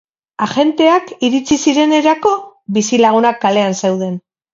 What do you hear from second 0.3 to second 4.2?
Agenteak iritsi zirenerako, bizilagunak kalean zeuden.